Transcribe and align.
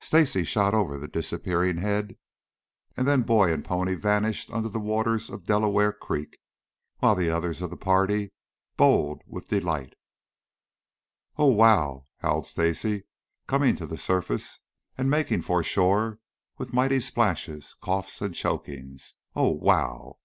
Stacy 0.00 0.44
shot 0.44 0.72
over 0.72 0.96
the 0.96 1.06
disappearing 1.06 1.76
head, 1.76 2.16
then 2.96 3.20
boy 3.20 3.52
and 3.52 3.62
pony 3.62 3.94
vanished 3.94 4.50
under 4.50 4.70
the 4.70 4.80
waters 4.80 5.28
of 5.28 5.44
Delaware 5.44 5.92
Creek 5.92 6.38
while 7.00 7.14
the 7.14 7.28
others 7.28 7.60
of 7.60 7.68
the 7.68 7.76
party 7.76 8.32
bowled 8.78 9.20
with 9.26 9.48
delight. 9.48 9.92
"Oh, 11.36 11.48
wow!" 11.52 12.06
howled 12.16 12.46
Stacy, 12.46 13.04
coming 13.46 13.76
to 13.76 13.84
the 13.86 13.98
surface 13.98 14.58
and 14.96 15.10
making 15.10 15.42
for 15.42 15.62
shore 15.62 16.18
with 16.56 16.72
mighty 16.72 16.98
splashes, 16.98 17.74
coughs 17.82 18.22
and 18.22 18.34
chokings. 18.34 19.16
"Oh, 19.36 19.50
wow!" 19.50 20.16